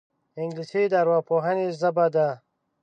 انګلیسي 0.41 0.83
د 0.91 0.93
ارواپوهنې 1.01 1.65
ژبه 1.79 2.05
ده 2.15 2.27